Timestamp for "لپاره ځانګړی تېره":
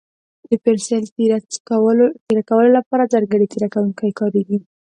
2.77-3.67